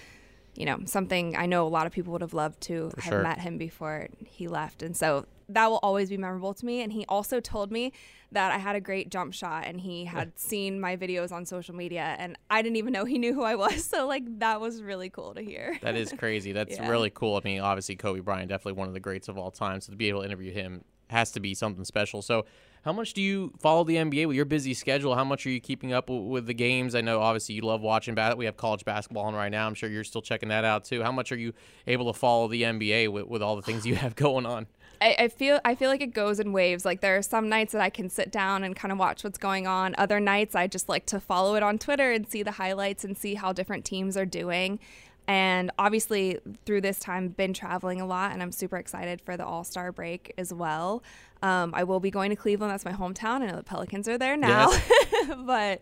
you 0.56 0.66
know 0.66 0.80
something 0.86 1.38
I 1.38 1.46
know 1.46 1.66
a 1.66 1.70
lot 1.70 1.88
of 1.88 1.94
people 1.94 2.12
would 2.12 2.22
have 2.22 2.34
loved 2.34 2.60
to 2.64 2.92
have 2.98 3.14
sure. 3.14 3.24
met 3.24 3.40
him 3.40 3.58
before 3.58 4.10
he 4.26 4.50
left. 4.50 4.84
And 4.84 4.96
so 4.98 5.26
that 5.53 5.70
will 5.70 5.79
always 5.84 6.10
be 6.10 6.17
memorable 6.17 6.53
to 6.53 6.65
me. 6.65 6.81
And 6.81 6.91
he 6.91 7.05
also 7.08 7.39
told 7.39 7.72
me 7.72 7.91
that 8.31 8.51
I 8.51 8.58
had 8.58 8.75
a 8.75 8.79
great 8.81 9.10
jump 9.10 9.34
shot 9.34 9.65
and 9.67 9.79
he 9.81 10.05
had 10.05 10.38
seen 10.39 10.79
my 10.79 10.96
videos 10.98 11.31
on 11.31 11.46
social 11.46 11.75
media 11.75 12.15
and 12.17 12.38
I 12.50 12.62
didn't 12.62 12.77
even 12.77 12.93
know 12.93 13.05
he 13.05 13.17
knew 13.17 13.34
who 13.34 13.43
I 13.43 13.55
was. 13.55 13.84
So 13.91 14.08
like 14.08 14.24
that 14.39 14.62
was 14.62 14.81
really 14.81 15.10
cool 15.10 15.34
to 15.34 15.41
hear. 15.41 15.77
That 15.81 15.96
is 15.96 16.13
crazy. 16.17 16.51
That's 16.60 16.75
Yeah. 16.75 16.89
really 16.89 17.10
cool. 17.10 17.36
I 17.36 17.41
mean, 17.43 17.60
obviously 17.60 17.96
Kobe 17.96 18.20
Bryant, 18.22 18.50
definitely 18.50 18.79
one 18.79 18.88
of 18.88 18.93
the 18.93 19.00
greats 19.01 19.27
of 19.27 19.38
all 19.38 19.51
time. 19.51 19.81
So 19.81 19.91
to 19.91 19.98
be 19.98 20.08
able 20.10 20.22
to 20.22 20.25
interview 20.25 20.51
him 20.53 20.84
has 21.10 21.31
to 21.34 21.41
be 21.41 21.53
something 21.53 21.84
special. 21.84 22.22
So, 22.22 22.46
how 22.84 22.93
much 22.93 23.13
do 23.13 23.22
you 23.22 23.51
follow 23.60 23.84
the 23.84 23.96
NBA 23.98 24.27
with 24.27 24.36
your 24.38 24.46
busy 24.46 24.74
schedule? 24.74 25.13
How 25.13 25.25
much 25.25 25.46
are 25.46 25.50
you 25.51 25.60
keeping 25.60 25.91
up 25.93 26.08
w- 26.08 26.25
with 26.25 26.48
the 26.48 26.53
games? 26.53 26.96
I 26.96 27.01
know 27.01 27.20
obviously 27.20 27.53
you 27.53 27.62
love 27.63 27.81
watching 27.81 28.15
bas- 28.15 28.36
We 28.38 28.46
have 28.46 28.55
college 28.58 28.86
basketball 28.86 29.25
on 29.25 29.36
right 29.36 29.51
now. 29.51 29.67
I'm 29.67 29.74
sure 29.75 29.89
you're 29.89 30.05
still 30.05 30.22
checking 30.22 30.50
that 30.50 30.63
out 30.63 30.86
too. 30.86 31.03
How 31.03 31.12
much 31.12 31.31
are 31.34 31.38
you 31.38 31.53
able 31.86 32.12
to 32.12 32.17
follow 32.17 32.48
the 32.48 32.63
NBA 32.63 33.12
with, 33.12 33.27
with 33.27 33.41
all 33.43 33.55
the 33.58 33.62
things 33.62 33.86
you 33.86 33.96
have 33.96 34.15
going 34.15 34.46
on? 34.46 34.65
I, 35.01 35.15
I 35.20 35.27
feel 35.27 35.60
I 35.65 35.75
feel 35.75 35.89
like 35.89 36.01
it 36.01 36.13
goes 36.13 36.39
in 36.39 36.53
waves. 36.53 36.86
Like 36.86 37.01
there 37.01 37.17
are 37.17 37.22
some 37.22 37.50
nights 37.50 37.74
that 37.74 37.81
I 37.81 37.89
can 37.89 38.10
sit 38.10 38.31
down 38.31 38.63
and 38.63 38.75
kind 38.75 38.91
of 38.91 38.98
watch 39.00 39.24
what's 39.24 39.39
going 39.39 39.67
on. 39.67 39.96
Other 39.98 40.20
nights 40.20 40.55
I 40.55 40.67
just 40.67 40.88
like 40.88 41.05
to 41.08 41.20
follow 41.20 41.55
it 41.55 41.63
on 41.63 41.79
Twitter 41.79 42.12
and 42.12 42.29
see 42.29 42.43
the 42.43 42.51
highlights 42.51 43.03
and 43.03 43.17
see 43.17 43.34
how 43.36 43.51
different 43.51 43.84
teams 43.84 44.15
are 44.15 44.25
doing. 44.25 44.79
And 45.27 45.72
obviously, 45.77 46.39
through 46.65 46.81
this 46.81 47.00
time, 47.00 47.29
been 47.29 47.53
traveling 47.53 48.01
a 48.01 48.05
lot, 48.05 48.34
and 48.34 48.41
I'm 48.41 48.51
super 48.51 48.77
excited 48.77 49.22
for 49.22 49.38
the 49.38 49.46
All 49.46 49.63
Star 49.63 49.91
break 49.91 50.34
as 50.38 50.53
well. 50.53 51.03
Um, 51.41 51.74
I 51.74 51.84
will 51.84 52.00
be 52.00 52.12
going 52.12 52.29
to 52.31 52.36
Cleveland. 52.36 52.72
That's 52.72 52.86
my 52.86 52.91
hometown. 52.91 53.41
I 53.41 53.48
know 53.48 53.55
the 53.55 53.63
Pelicans 53.63 54.08
are 54.08 54.17
there 54.17 54.36
now, 54.36 54.72
yes. 54.72 55.31
but 55.46 55.81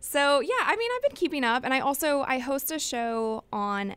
so 0.00 0.40
yeah. 0.40 0.54
I 0.60 0.76
mean, 0.76 0.90
I've 0.96 1.02
been 1.02 1.16
keeping 1.16 1.44
up, 1.44 1.64
and 1.64 1.74
I 1.74 1.80
also 1.80 2.22
I 2.22 2.38
host 2.38 2.70
a 2.70 2.78
show 2.78 3.44
on 3.52 3.94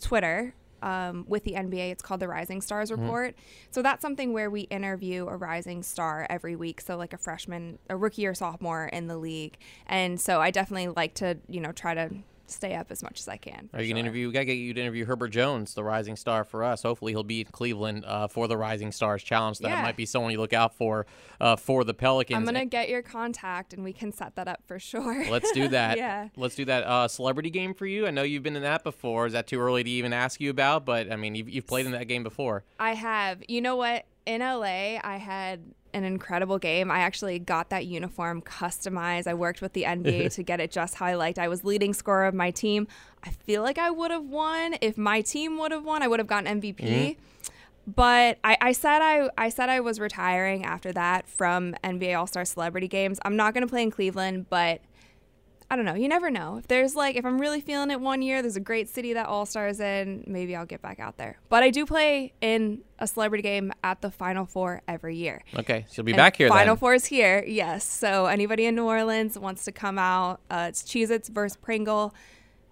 Twitter 0.00 0.54
um, 0.82 1.24
with 1.28 1.44
the 1.44 1.52
NBA. 1.52 1.90
It's 1.90 2.02
called 2.02 2.20
the 2.20 2.28
Rising 2.28 2.60
Stars 2.60 2.90
mm-hmm. 2.90 3.02
Report. 3.02 3.34
Mm-hmm. 3.34 3.68
So 3.70 3.82
that's 3.82 4.02
something 4.02 4.32
where 4.32 4.50
we 4.50 4.62
interview 4.62 5.26
a 5.26 5.36
rising 5.36 5.82
star 5.82 6.26
every 6.28 6.56
week. 6.56 6.80
So 6.80 6.96
like 6.96 7.12
a 7.12 7.18
freshman, 7.18 7.78
a 7.88 7.96
rookie 7.96 8.26
or 8.26 8.34
sophomore 8.34 8.86
in 8.86 9.06
the 9.06 9.16
league. 9.16 9.58
And 9.86 10.20
so 10.20 10.40
I 10.40 10.50
definitely 10.50 10.88
like 10.88 11.14
to, 11.14 11.38
you 11.48 11.60
know, 11.60 11.72
try 11.72 11.94
to 11.94 12.10
stay 12.50 12.74
up 12.74 12.90
as 12.90 13.02
much 13.02 13.20
as 13.20 13.28
I 13.28 13.36
can. 13.36 13.68
Are 13.72 13.80
you 13.80 13.86
sure. 13.86 13.94
gonna 13.94 14.00
interview? 14.00 14.26
We 14.28 14.32
gotta 14.32 14.44
get 14.44 14.54
you 14.54 14.74
to 14.74 14.80
interview 14.80 15.04
Herbert 15.04 15.28
Jones, 15.28 15.74
the 15.74 15.84
rising 15.84 16.16
star 16.16 16.44
for 16.44 16.64
us. 16.64 16.82
Hopefully, 16.82 17.12
he'll 17.12 17.22
be 17.22 17.40
in 17.40 17.46
Cleveland 17.46 18.04
uh, 18.06 18.28
for 18.28 18.48
the 18.48 18.56
Rising 18.56 18.92
Stars 18.92 19.22
Challenge. 19.22 19.58
That 19.58 19.68
yeah. 19.68 19.82
might 19.82 19.96
be 19.96 20.06
someone 20.06 20.32
you 20.32 20.40
look 20.40 20.52
out 20.52 20.74
for 20.76 21.06
uh, 21.40 21.56
for 21.56 21.84
the 21.84 21.94
Pelicans. 21.94 22.36
I'm 22.36 22.44
gonna 22.44 22.66
get 22.66 22.88
your 22.88 23.02
contact, 23.02 23.72
and 23.72 23.84
we 23.84 23.92
can 23.92 24.12
set 24.12 24.36
that 24.36 24.48
up 24.48 24.62
for 24.66 24.78
sure. 24.78 25.26
Let's 25.30 25.50
do 25.52 25.68
that. 25.68 25.96
yeah, 25.98 26.28
let's 26.36 26.54
do 26.54 26.64
that. 26.66 26.84
Uh, 26.84 27.08
celebrity 27.08 27.50
game 27.50 27.74
for 27.74 27.86
you. 27.86 28.06
I 28.06 28.10
know 28.10 28.22
you've 28.22 28.42
been 28.42 28.56
in 28.56 28.62
that 28.62 28.84
before. 28.84 29.26
Is 29.26 29.32
that 29.32 29.46
too 29.46 29.60
early 29.60 29.84
to 29.84 29.90
even 29.90 30.12
ask 30.12 30.40
you 30.40 30.50
about? 30.50 30.84
But 30.84 31.10
I 31.12 31.16
mean, 31.16 31.34
you've, 31.34 31.48
you've 31.48 31.66
played 31.66 31.86
in 31.86 31.92
that 31.92 32.08
game 32.08 32.22
before. 32.22 32.64
I 32.78 32.94
have. 32.94 33.42
You 33.48 33.60
know 33.60 33.76
what? 33.76 34.04
In 34.28 34.42
LA, 34.42 34.98
I 35.02 35.16
had 35.16 35.60
an 35.94 36.04
incredible 36.04 36.58
game. 36.58 36.90
I 36.90 36.98
actually 36.98 37.38
got 37.38 37.70
that 37.70 37.86
uniform 37.86 38.42
customized. 38.42 39.26
I 39.26 39.32
worked 39.32 39.62
with 39.62 39.72
the 39.72 39.84
NBA 39.84 40.32
to 40.34 40.42
get 40.42 40.60
it 40.60 40.70
just 40.70 40.96
how 40.96 41.06
I 41.06 41.14
liked. 41.14 41.38
I 41.38 41.48
was 41.48 41.64
leading 41.64 41.94
scorer 41.94 42.26
of 42.26 42.34
my 42.34 42.50
team. 42.50 42.88
I 43.24 43.30
feel 43.30 43.62
like 43.62 43.78
I 43.78 43.90
would 43.90 44.10
have 44.10 44.24
won 44.24 44.76
if 44.82 44.98
my 44.98 45.22
team 45.22 45.58
would 45.58 45.72
have 45.72 45.82
won. 45.82 46.02
I 46.02 46.08
would 46.08 46.20
have 46.20 46.26
gotten 46.26 46.60
MVP. 46.60 46.76
Mm-hmm. 46.76 47.20
But 47.90 48.38
I, 48.44 48.58
I 48.60 48.72
said 48.72 49.00
I 49.00 49.30
I 49.38 49.48
said 49.48 49.70
I 49.70 49.80
was 49.80 49.98
retiring 49.98 50.66
after 50.66 50.92
that 50.92 51.26
from 51.26 51.74
NBA 51.82 52.18
All 52.18 52.26
Star 52.26 52.44
Celebrity 52.44 52.86
Games. 52.86 53.18
I'm 53.24 53.34
not 53.34 53.54
going 53.54 53.66
to 53.66 53.70
play 53.70 53.82
in 53.82 53.90
Cleveland, 53.90 54.50
but 54.50 54.82
I 55.70 55.76
don't 55.76 55.84
know. 55.84 55.94
You 55.94 56.08
never 56.08 56.30
know. 56.30 56.56
If 56.56 56.66
there's 56.66 56.96
like, 56.96 57.16
if 57.16 57.26
I'm 57.26 57.38
really 57.38 57.60
feeling 57.60 57.90
it 57.90 58.00
one 58.00 58.22
year, 58.22 58.40
there's 58.40 58.56
a 58.56 58.60
great 58.60 58.88
city 58.88 59.12
that 59.12 59.26
All 59.26 59.44
Stars 59.44 59.80
in, 59.80 60.24
maybe 60.26 60.56
I'll 60.56 60.64
get 60.64 60.80
back 60.80 60.98
out 60.98 61.18
there. 61.18 61.38
But 61.50 61.62
I 61.62 61.68
do 61.68 61.84
play 61.84 62.32
in 62.40 62.80
a 62.98 63.06
celebrity 63.06 63.42
game 63.42 63.72
at 63.84 64.00
the 64.00 64.10
Final 64.10 64.46
Four 64.46 64.80
every 64.88 65.16
year. 65.16 65.42
Okay, 65.54 65.84
she'll 65.92 66.04
be 66.04 66.12
and 66.12 66.16
back 66.16 66.36
here. 66.36 66.48
Final 66.48 66.74
then. 66.74 66.80
Four 66.80 66.94
is 66.94 67.04
here, 67.04 67.44
yes. 67.46 67.84
So 67.84 68.26
anybody 68.26 68.64
in 68.64 68.76
New 68.76 68.86
Orleans 68.86 69.38
wants 69.38 69.66
to 69.66 69.72
come 69.72 69.98
out, 69.98 70.40
uh, 70.50 70.66
it's 70.70 70.82
Cheez 70.82 71.10
Its 71.10 71.28
versus 71.28 71.56
Pringle. 71.56 72.14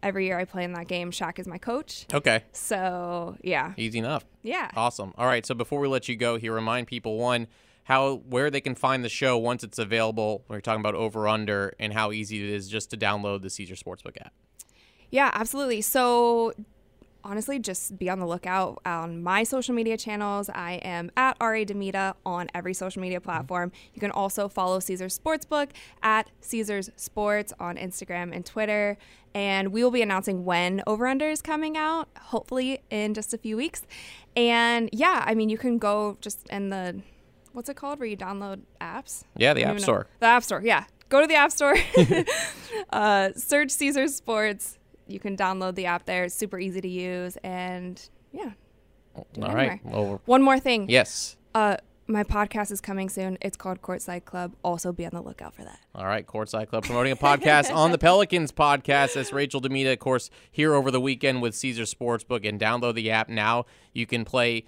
Every 0.03 0.27
year 0.27 0.39
I 0.39 0.45
play 0.45 0.65
in 0.65 0.73
that 0.73 0.89
game. 0.89 1.11
Shaq 1.11 1.39
is 1.39 1.47
my 1.47 1.59
coach. 1.59 2.07
Okay. 2.15 2.45
So 2.53 3.37
yeah. 3.43 3.75
Easy 3.77 3.99
enough. 3.99 4.25
Yeah. 4.43 4.71
Awesome. 4.75 5.13
All 5.19 5.27
right. 5.27 5.45
So 5.45 5.55
before 5.55 5.81
we 5.81 5.89
let 5.89 6.09
you 6.09 6.17
go 6.17 6.39
here, 6.39 6.55
remind 6.55 6.87
people 6.87 7.19
one 7.19 7.49
how 7.87 8.17
where 8.29 8.51
they 8.51 8.61
can 8.61 8.75
find 8.75 9.05
the 9.05 9.09
show 9.09 9.39
once 9.39 9.63
it's 9.63 9.79
available. 9.79 10.45
We're 10.49 10.61
talking 10.61 10.81
about 10.81 10.97
over 10.97 11.29
under 11.29 11.75
and 11.79 11.93
how 11.93 12.11
easy 12.11 12.43
it 12.43 12.51
is 12.51 12.69
just 12.69 12.91
to 12.91 12.97
download 12.97 13.43
the 13.43 13.51
Caesar 13.51 13.75
Sportsbook 13.75 14.21
app. 14.21 14.33
Yeah, 15.11 15.31
absolutely. 15.33 15.83
So 15.83 16.53
honestly, 17.23 17.61
just 17.61 17.97
be 17.97 18.11
on 18.11 18.19
the 18.19 18.27
lookout 18.27 18.81
on 18.85 19.23
my 19.23 19.45
social 19.45 19.73
media 19.73 19.97
channels. 19.97 20.49
I 20.49 20.81
am 20.83 21.13
at 21.17 21.37
RA 21.41 21.65
Demita 21.65 22.15
on 22.27 22.49
every 22.57 22.75
social 22.75 23.01
media 23.01 23.19
mm-hmm. 23.19 23.25
platform. 23.25 23.71
You 23.95 24.01
can 24.01 24.11
also 24.11 24.49
follow 24.49 24.81
Caesars 24.81 25.17
Sportsbook 25.17 25.71
at 26.03 26.29
Caesars 26.41 26.91
Sports 26.97 27.53
on 27.61 27.77
Instagram 27.77 28.35
and 28.35 28.45
Twitter. 28.45 28.99
And 29.33 29.69
we 29.69 29.85
will 29.85 29.93
be 29.93 30.03
announcing 30.03 30.45
when 30.45 30.83
Over 30.89 31.07
Under 31.07 31.29
is 31.29 31.41
coming 31.41 31.77
out, 31.77 32.09
hopefully 32.19 32.81
in 32.91 33.15
just 33.15 33.33
a 33.33 33.39
few 33.39 33.57
weeks. 33.57 33.83
And 34.35 34.91
yeah, 34.93 35.23
I 35.25 35.37
mean, 35.37 35.51
you 35.51 35.59
can 35.59 35.79
go 35.79 36.17
just 36.21 36.49
in 36.49 36.71
the 36.71 37.03
what's 37.57 37.71
it 37.71 37.75
called 37.75 37.99
where 37.99 38.07
you 38.07 38.19
download 38.19 38.61
apps? 38.83 39.25
Yeah, 39.35 39.55
the 39.55 39.65
App 39.65 39.81
Store. 39.81 40.01
Know. 40.01 40.07
The 40.21 40.27
App 40.27 40.43
Store. 40.45 40.61
Yeah, 40.63 40.85
go 41.09 41.23
to 41.23 41.27
the 41.27 41.35
App 41.35 41.51
Store. 41.51 41.75
uh, 42.91 43.31
search 43.35 43.71
Caesar 43.71 44.07
Sports. 44.09 44.79
You 45.09 45.19
can 45.19 45.37
download 45.37 45.75
the 45.75 45.87
app 45.87 46.05
there. 46.05 46.25
It's 46.25 46.35
super 46.35 46.59
easy 46.59 46.81
to 46.81 46.89
use, 46.89 47.37
and 47.39 48.01
yeah. 48.33 48.53
All 49.17 49.55
right. 49.55 49.81
Well, 49.85 50.21
One 50.27 50.43
more 50.43 50.61
thing. 50.61 50.91
Yes. 50.91 51.37
Uh, 51.55 51.79
my 52.07 52.23
podcast 52.23 52.71
is 52.71 52.83
coming 52.83 53.09
soon. 53.09 53.39
It's 53.41 53.57
called 53.57 53.81
Courtside 53.81 54.27
Club. 54.27 54.55
Also, 54.63 54.93
be 54.93 55.07
on 55.07 55.13
the 55.15 55.23
lookout 55.23 55.55
for 55.55 55.63
that. 55.65 55.81
All 55.95 56.05
right, 56.05 56.27
Courtside 56.27 56.69
Club 56.69 56.85
promoting 56.85 57.13
a 57.13 57.17
podcast 57.17 57.75
on 57.75 57.91
the 57.91 57.99
Pelicans 58.07 58.53
podcast. 58.53 59.15
That's 59.15 59.33
Rachel 59.33 59.63
Demita, 59.63 59.95
of 59.95 59.99
course, 60.01 60.29
here 60.51 60.75
over 60.75 60.91
the 60.91 61.01
weekend 61.01 61.41
with 61.41 61.55
Caesar 61.55 61.85
Sportsbook. 61.85 62.47
And 62.47 62.61
download 62.61 62.95
the 62.95 63.11
app 63.11 63.31
now. 63.31 63.65
You 63.95 64.05
can 64.05 64.27
play 64.27 64.65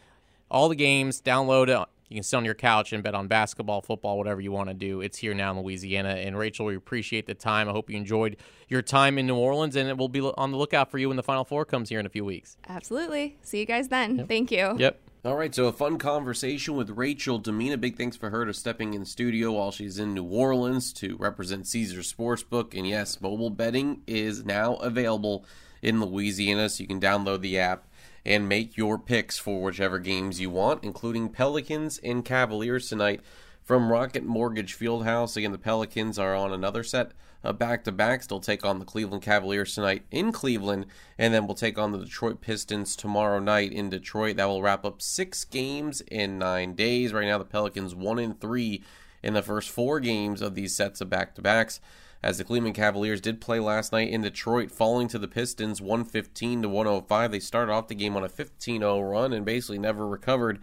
all 0.50 0.70
the 0.70 0.74
games, 0.74 1.20
download 1.20 1.68
you 2.08 2.16
can 2.16 2.22
sit 2.22 2.36
on 2.36 2.44
your 2.44 2.54
couch 2.54 2.92
and 2.92 3.02
bet 3.02 3.14
on 3.14 3.28
basketball, 3.28 3.82
football, 3.82 4.16
whatever 4.16 4.40
you 4.40 4.50
want 4.50 4.68
to 4.68 4.74
do. 4.74 5.00
It's 5.00 5.18
here 5.18 5.34
now 5.34 5.52
in 5.52 5.60
Louisiana. 5.60 6.10
And 6.10 6.38
Rachel, 6.38 6.66
we 6.66 6.76
appreciate 6.76 7.26
the 7.26 7.34
time. 7.34 7.68
I 7.68 7.72
hope 7.72 7.90
you 7.90 7.96
enjoyed 7.96 8.36
your 8.68 8.82
time 8.82 9.18
in 9.18 9.26
New 9.26 9.36
Orleans, 9.36 9.76
and 9.76 9.88
it 9.88 9.96
will 9.98 10.08
be 10.08 10.20
on 10.20 10.50
the 10.50 10.56
lookout 10.56 10.90
for 10.90 10.98
you 10.98 11.08
when 11.08 11.16
the 11.16 11.22
Final 11.22 11.44
Four 11.44 11.64
comes 11.64 11.88
here 11.88 12.00
in 12.00 12.06
a 12.06 12.10
few 12.10 12.24
weeks. 12.24 12.56
Absolutely. 12.68 13.36
See 13.42 13.60
you 13.60 13.66
guys 13.66 13.88
then. 13.88 14.16
Yep. 14.16 14.28
Thank 14.28 14.50
you. 14.50 14.74
Yep. 14.78 15.00
All 15.24 15.34
right, 15.36 15.52
so 15.52 15.66
a 15.66 15.72
fun 15.72 15.98
conversation 15.98 16.76
with 16.76 16.90
Rachel 16.90 17.40
Demita. 17.40 17.78
Big 17.78 17.96
thanks 17.96 18.16
for 18.16 18.30
her 18.30 18.46
to 18.46 18.54
stepping 18.54 18.94
in 18.94 19.04
studio 19.04 19.52
while 19.52 19.72
she's 19.72 19.98
in 19.98 20.14
New 20.14 20.24
Orleans 20.24 20.92
to 20.94 21.16
represent 21.16 21.66
Caesar 21.66 22.00
Sportsbook. 22.00 22.72
And 22.72 22.86
yes, 22.86 23.20
mobile 23.20 23.50
betting 23.50 24.02
is 24.06 24.44
now 24.44 24.74
available 24.76 25.44
in 25.82 26.00
Louisiana, 26.00 26.68
so 26.68 26.82
you 26.82 26.86
can 26.86 27.00
download 27.00 27.40
the 27.40 27.58
app 27.58 27.87
and 28.28 28.46
make 28.46 28.76
your 28.76 28.98
picks 28.98 29.38
for 29.38 29.62
whichever 29.62 29.98
games 29.98 30.38
you 30.38 30.50
want, 30.50 30.84
including 30.84 31.30
Pelicans 31.30 31.96
and 32.04 32.26
Cavaliers 32.26 32.86
tonight 32.86 33.22
from 33.64 33.90
Rocket 33.90 34.22
Mortgage 34.22 34.78
Fieldhouse. 34.78 35.34
Again, 35.34 35.50
the 35.50 35.58
Pelicans 35.58 36.18
are 36.18 36.36
on 36.36 36.52
another 36.52 36.82
set 36.82 37.12
of 37.42 37.58
back 37.58 37.84
to 37.84 37.90
backs. 37.90 38.26
They'll 38.26 38.38
take 38.38 38.66
on 38.66 38.80
the 38.80 38.84
Cleveland 38.84 39.22
Cavaliers 39.22 39.74
tonight 39.74 40.02
in 40.10 40.30
Cleveland, 40.30 40.84
and 41.16 41.32
then 41.32 41.46
we'll 41.46 41.54
take 41.54 41.78
on 41.78 41.92
the 41.92 42.04
Detroit 42.04 42.42
Pistons 42.42 42.96
tomorrow 42.96 43.38
night 43.38 43.72
in 43.72 43.88
Detroit. 43.88 44.36
That 44.36 44.48
will 44.48 44.60
wrap 44.60 44.84
up 44.84 45.00
six 45.00 45.46
games 45.46 46.02
in 46.02 46.38
nine 46.38 46.74
days. 46.74 47.14
Right 47.14 47.26
now, 47.26 47.38
the 47.38 47.46
Pelicans 47.46 47.94
one 47.94 48.18
in 48.18 48.34
three 48.34 48.82
in 49.22 49.32
the 49.32 49.42
first 49.42 49.70
four 49.70 50.00
games 50.00 50.42
of 50.42 50.54
these 50.54 50.76
sets 50.76 51.00
of 51.00 51.08
back 51.08 51.34
to 51.36 51.40
backs 51.40 51.80
as 52.22 52.38
the 52.38 52.44
Cleveland 52.44 52.74
Cavaliers 52.74 53.20
did 53.20 53.40
play 53.40 53.60
last 53.60 53.92
night 53.92 54.08
in 54.08 54.22
Detroit, 54.22 54.70
falling 54.70 55.08
to 55.08 55.18
the 55.18 55.28
Pistons 55.28 55.80
115 55.80 56.62
to 56.62 56.68
105. 56.68 57.30
They 57.30 57.40
started 57.40 57.72
off 57.72 57.88
the 57.88 57.94
game 57.94 58.16
on 58.16 58.24
a 58.24 58.28
15 58.28 58.80
0 58.80 59.00
run 59.00 59.32
and 59.32 59.44
basically 59.44 59.78
never 59.78 60.06
recovered 60.06 60.60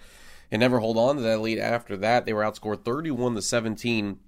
and 0.52 0.60
never 0.60 0.80
hold 0.80 0.98
on 0.98 1.16
to 1.16 1.22
that 1.22 1.42
lead 1.42 1.60
after 1.60 1.96
that. 1.98 2.26
They 2.26 2.34
were 2.34 2.44
outscored 2.44 2.84
31 2.84 3.36
to 3.36 3.42
17 3.42 4.20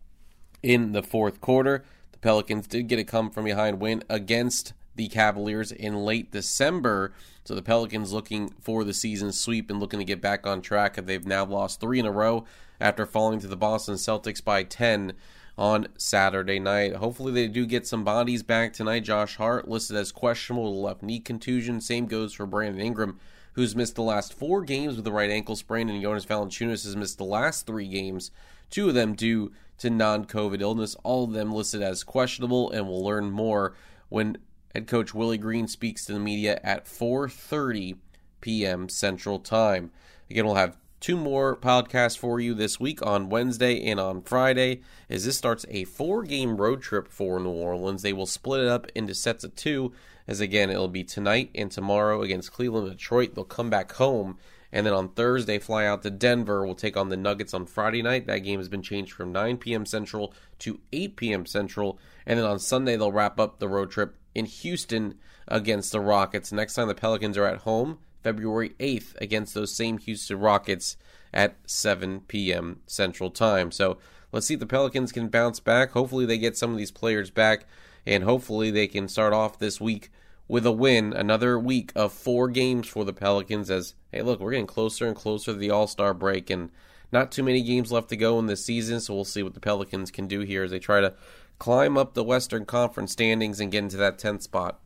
in 0.63 0.91
the 0.93 1.03
fourth 1.03 1.41
quarter. 1.41 1.83
The 2.11 2.17
Pelicans 2.19 2.67
did 2.67 2.87
get 2.87 2.99
a 2.99 3.03
come 3.03 3.29
from 3.29 3.45
behind 3.45 3.79
win 3.79 4.03
against 4.09 4.73
the 4.95 5.07
Cavaliers 5.07 5.71
in 5.71 5.95
late 5.95 6.31
December. 6.31 7.13
So 7.43 7.55
the 7.55 7.61
Pelicans 7.61 8.11
looking 8.11 8.49
for 8.59 8.83
the 8.83 8.93
season 8.93 9.31
sweep 9.31 9.69
and 9.69 9.79
looking 9.79 9.99
to 9.99 10.05
get 10.05 10.21
back 10.21 10.47
on 10.47 10.61
track. 10.61 10.95
They've 10.95 11.25
now 11.25 11.45
lost 11.45 11.79
three 11.79 11.99
in 11.99 12.05
a 12.05 12.11
row 12.11 12.45
after 12.79 13.05
falling 13.05 13.39
to 13.39 13.47
the 13.47 13.55
Boston 13.55 13.95
Celtics 13.95 14.43
by 14.43 14.63
10 14.63 15.13
on 15.57 15.87
Saturday 15.97 16.59
night. 16.59 16.95
Hopefully, 16.95 17.31
they 17.31 17.47
do 17.47 17.65
get 17.65 17.87
some 17.87 18.03
bodies 18.03 18.43
back 18.43 18.73
tonight. 18.73 19.03
Josh 19.03 19.37
Hart 19.37 19.67
listed 19.67 19.97
as 19.97 20.11
questionable 20.11 20.71
with 20.71 20.77
a 20.77 20.85
left 20.85 21.03
knee 21.03 21.19
contusion. 21.19 21.81
Same 21.81 22.05
goes 22.05 22.33
for 22.33 22.45
Brandon 22.45 22.81
Ingram, 22.81 23.19
who's 23.53 23.75
missed 23.75 23.95
the 23.95 24.03
last 24.03 24.33
four 24.33 24.61
games 24.61 24.95
with 24.95 25.07
a 25.07 25.11
right 25.11 25.31
ankle 25.31 25.55
sprain, 25.55 25.89
and 25.89 26.01
Jonas 26.01 26.25
Valanciunas 26.25 26.83
has 26.83 26.95
missed 26.95 27.17
the 27.17 27.23
last 27.23 27.65
three 27.65 27.87
games, 27.87 28.31
two 28.69 28.89
of 28.89 28.93
them 28.93 29.15
due 29.15 29.51
to 29.79 29.89
non-COVID 29.89 30.61
illness. 30.61 30.95
All 31.03 31.23
of 31.23 31.31
them 31.31 31.51
listed 31.51 31.81
as 31.81 32.03
questionable, 32.03 32.69
and 32.71 32.87
we'll 32.87 33.03
learn 33.03 33.31
more 33.31 33.75
when 34.09 34.37
head 34.75 34.87
coach 34.87 35.13
Willie 35.13 35.39
Green 35.39 35.67
speaks 35.67 36.05
to 36.05 36.13
the 36.13 36.19
media 36.19 36.59
at 36.63 36.85
4:30 36.85 37.97
p.m. 38.41 38.89
Central 38.89 39.39
Time. 39.39 39.91
Again, 40.29 40.45
we'll 40.45 40.55
have 40.55 40.77
two 40.99 41.17
more 41.17 41.55
podcasts 41.55 42.17
for 42.17 42.39
you 42.39 42.53
this 42.53 42.79
week 42.79 43.05
on 43.05 43.29
Wednesday 43.29 43.85
and 43.85 43.99
on 43.99 44.21
Friday 44.21 44.81
as 45.09 45.25
this 45.25 45.37
starts 45.37 45.65
a 45.69 45.83
four 45.83 46.23
game 46.23 46.57
road 46.57 46.81
trip 46.81 47.07
for 47.07 47.39
New 47.39 47.49
Orleans. 47.49 48.01
They 48.01 48.13
will 48.13 48.25
split 48.25 48.61
it 48.61 48.67
up 48.67 48.87
into 48.95 49.13
sets 49.13 49.43
of 49.43 49.55
two, 49.55 49.93
as 50.27 50.39
again, 50.41 50.69
it'll 50.69 50.87
be 50.87 51.03
tonight 51.03 51.51
and 51.55 51.71
tomorrow 51.71 52.21
against 52.21 52.51
Cleveland 52.51 52.89
Detroit. 52.89 53.35
They'll 53.35 53.45
come 53.45 53.69
back 53.69 53.93
home. 53.93 54.37
And 54.71 54.85
then 54.85 54.93
on 54.93 55.09
Thursday, 55.09 55.59
fly 55.59 55.85
out 55.85 56.03
to 56.03 56.09
Denver. 56.09 56.65
We'll 56.65 56.75
take 56.75 56.97
on 56.97 57.07
the 57.07 57.15
Nuggets 57.15 57.53
on 57.53 57.65
Friday 57.65 58.01
night. 58.01 58.27
That 58.27 58.39
game 58.39 58.59
has 58.59 58.67
been 58.67 58.81
changed 58.81 59.13
from 59.13 59.31
9 59.31 59.57
p.m. 59.57 59.85
Central 59.85 60.33
to 60.59 60.81
8 60.91 61.15
p.m. 61.15 61.45
Central. 61.45 61.97
And 62.25 62.37
then 62.37 62.45
on 62.45 62.59
Sunday, 62.59 62.97
they'll 62.97 63.11
wrap 63.11 63.39
up 63.39 63.59
the 63.59 63.69
road 63.69 63.91
trip 63.91 64.17
in 64.35 64.45
Houston 64.45 65.15
against 65.47 65.93
the 65.93 66.01
Rockets. 66.01 66.51
Next 66.51 66.73
time 66.73 66.89
the 66.89 66.95
Pelicans 66.95 67.37
are 67.37 67.45
at 67.45 67.59
home, 67.59 67.99
February 68.27 68.71
8th 68.77 69.15
against 69.21 69.53
those 69.53 69.73
same 69.73 69.99
Houston 69.99 70.37
Rockets 70.37 70.97
at 71.33 71.55
7 71.65 72.19
p.m. 72.27 72.81
Central 72.85 73.31
Time. 73.31 73.71
So 73.71 73.99
let's 74.33 74.45
see 74.45 74.55
if 74.55 74.59
the 74.59 74.65
Pelicans 74.65 75.13
can 75.13 75.29
bounce 75.29 75.61
back. 75.61 75.91
Hopefully, 75.91 76.25
they 76.25 76.37
get 76.37 76.57
some 76.57 76.71
of 76.71 76.77
these 76.77 76.91
players 76.91 77.31
back, 77.31 77.65
and 78.05 78.25
hopefully, 78.25 78.69
they 78.69 78.85
can 78.85 79.07
start 79.07 79.31
off 79.31 79.57
this 79.57 79.79
week 79.79 80.11
with 80.45 80.65
a 80.65 80.73
win. 80.73 81.13
Another 81.13 81.57
week 81.57 81.93
of 81.95 82.11
four 82.11 82.49
games 82.49 82.85
for 82.89 83.05
the 83.05 83.13
Pelicans. 83.13 83.71
As 83.71 83.95
hey, 84.11 84.23
look, 84.23 84.41
we're 84.41 84.51
getting 84.51 84.67
closer 84.67 85.07
and 85.07 85.15
closer 85.15 85.53
to 85.53 85.57
the 85.57 85.71
All 85.71 85.87
Star 85.87 86.13
break, 86.13 86.49
and 86.49 86.69
not 87.13 87.31
too 87.31 87.43
many 87.43 87.61
games 87.61 87.93
left 87.93 88.09
to 88.09 88.17
go 88.17 88.39
in 88.39 88.47
this 88.47 88.65
season. 88.65 88.99
So 88.99 89.15
we'll 89.15 89.23
see 89.23 89.41
what 89.41 89.53
the 89.53 89.61
Pelicans 89.61 90.11
can 90.11 90.27
do 90.27 90.41
here 90.41 90.65
as 90.65 90.71
they 90.71 90.79
try 90.79 90.99
to 90.99 91.13
climb 91.59 91.97
up 91.97 92.13
the 92.13 92.25
Western 92.25 92.65
Conference 92.65 93.13
standings 93.13 93.61
and 93.61 93.71
get 93.71 93.83
into 93.83 93.95
that 93.95 94.19
10th 94.19 94.41
spot 94.41 94.81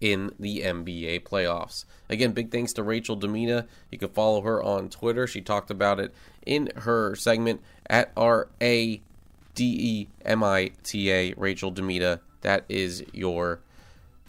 in 0.00 0.32
the 0.38 0.60
NBA 0.60 1.22
playoffs. 1.24 1.84
Again, 2.08 2.32
big 2.32 2.50
thanks 2.50 2.72
to 2.74 2.82
Rachel 2.82 3.18
Demita. 3.18 3.66
You 3.90 3.98
can 3.98 4.08
follow 4.08 4.40
her 4.42 4.62
on 4.62 4.88
Twitter. 4.88 5.26
She 5.26 5.40
talked 5.40 5.70
about 5.70 6.00
it 6.00 6.12
in 6.46 6.70
her 6.76 7.14
segment 7.14 7.60
at 7.88 8.10
R 8.16 8.48
A 8.60 9.00
D 9.54 9.64
E 9.64 10.08
M 10.24 10.42
I 10.42 10.70
T 10.82 11.10
A, 11.10 11.34
Rachel 11.36 11.70
Demita. 11.72 12.20
That 12.40 12.64
is 12.68 13.04
your 13.12 13.60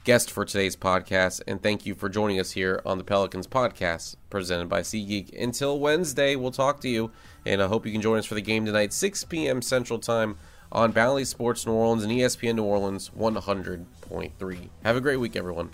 guest 0.04 0.32
for 0.32 0.44
today's 0.46 0.76
podcast. 0.76 1.42
And 1.48 1.62
thank 1.62 1.86
you 1.86 1.96
for 1.96 2.10
joining 2.10 2.40
us 2.40 2.52
here 2.52 2.82
on 2.86 2.98
the 2.98 3.04
Pelicans 3.04 3.48
podcast 3.48 4.16
presented 4.30 4.68
by 4.68 4.82
SeatGeek. 4.82 5.42
Until 5.42 5.80
Wednesday, 5.80 6.36
we'll 6.36 6.52
talk 6.52 6.82
to 6.82 6.90
you. 6.90 7.12
And 7.46 7.62
I 7.62 7.68
hope 7.68 7.86
you 7.86 7.92
can 7.92 8.02
join 8.02 8.20
us 8.20 8.26
for 8.26 8.36
the 8.36 8.42
game 8.42 8.66
tonight, 8.66 8.94
6 8.94 9.24
p.m. 9.26 9.62
Central 9.62 10.00
Time 10.00 10.38
on 10.72 10.92
Bally 10.92 11.26
Sports 11.26 11.66
New 11.66 11.74
Orleans 11.74 12.04
and 12.04 12.12
ESPN 12.12 12.56
New 12.56 12.64
Orleans 12.64 13.12
100.3. 13.18 14.70
Have 14.84 14.96
a 14.96 15.02
great 15.02 15.18
week, 15.18 15.36
everyone. 15.36 15.70